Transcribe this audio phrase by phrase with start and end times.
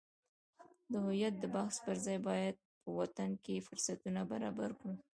[0.91, 4.93] د هویت د بحث پرځای باید په وطن کې فرصتونه برابر کړو.